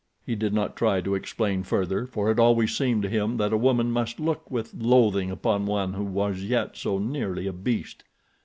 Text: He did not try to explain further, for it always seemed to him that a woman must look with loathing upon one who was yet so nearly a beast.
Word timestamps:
He 0.25 0.33
did 0.33 0.51
not 0.51 0.75
try 0.75 0.99
to 1.01 1.13
explain 1.13 1.61
further, 1.61 2.07
for 2.07 2.31
it 2.31 2.39
always 2.39 2.75
seemed 2.75 3.03
to 3.03 3.07
him 3.07 3.37
that 3.37 3.53
a 3.53 3.57
woman 3.57 3.91
must 3.91 4.19
look 4.19 4.49
with 4.49 4.73
loathing 4.73 5.29
upon 5.29 5.67
one 5.67 5.93
who 5.93 6.03
was 6.03 6.41
yet 6.41 6.75
so 6.75 6.97
nearly 6.97 7.45
a 7.45 7.53
beast. 7.53 8.03